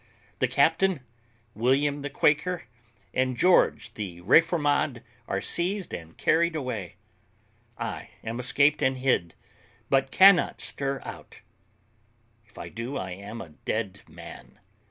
[0.39, 1.01] The captain,
[1.53, 2.63] William the Quaker,
[3.13, 6.95] and George the reformade are seized and carried away:
[7.77, 9.35] I am escaped and hid,
[9.91, 11.43] but cannot stir out;
[12.47, 14.57] if I do I am a dead man.